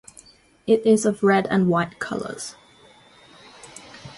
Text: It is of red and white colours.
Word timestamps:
It 0.65 0.83
is 0.83 1.05
of 1.05 1.21
red 1.21 1.45
and 1.51 1.69
white 1.69 1.99
colours. 1.99 2.55